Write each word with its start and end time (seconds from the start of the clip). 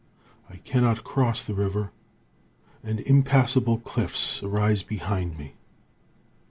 I 0.49 0.55
cannot 0.55 1.03
cross 1.03 1.43
the 1.43 1.53
river, 1.53 1.91
and 2.83 3.01
impassable 3.01 3.77
cliffs 3.77 4.41
arise 4.41 4.81
behind 4.81 5.37
me. 5.37 5.53